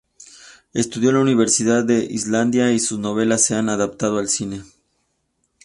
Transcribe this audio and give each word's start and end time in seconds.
Estudió 0.73 1.09
en 1.09 1.17
la 1.17 1.21
Universidad 1.21 1.83
de 1.83 2.03
Islandia 2.03 2.71
y 2.71 2.79
sus 2.79 2.97
novelas 2.97 3.43
se 3.45 3.53
han 3.53 3.69
adaptado 3.69 4.17
al 4.17 4.29
cine. 4.29 4.63